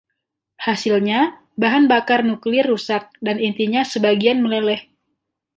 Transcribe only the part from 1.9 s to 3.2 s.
bakar nuklir rusak,